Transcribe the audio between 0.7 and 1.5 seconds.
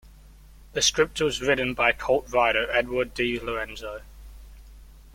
The script was